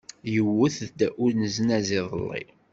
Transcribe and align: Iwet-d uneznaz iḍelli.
Iwet-d 0.37 0.99
uneznaz 1.25 1.87
iḍelli. 1.99 2.43